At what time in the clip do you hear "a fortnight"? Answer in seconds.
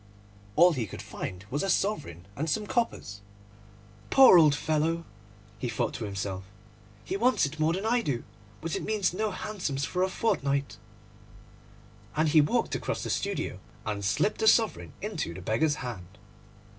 10.01-10.77